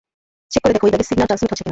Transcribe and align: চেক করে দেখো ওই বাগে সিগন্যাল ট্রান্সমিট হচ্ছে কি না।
চেক 0.51 0.61
করে 0.63 0.73
দেখো 0.75 0.85
ওই 0.87 0.93
বাগে 0.93 1.07
সিগন্যাল 1.09 1.27
ট্রান্সমিট 1.29 1.51
হচ্ছে 1.51 1.63
কি 1.65 1.69
না। 1.69 1.69